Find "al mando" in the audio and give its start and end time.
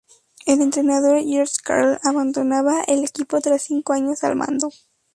4.23-4.71